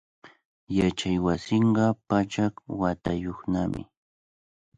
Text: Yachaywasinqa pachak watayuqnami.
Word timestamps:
Yachaywasinqa 0.77 1.85
pachak 2.07 2.53
watayuqnami. 2.79 3.81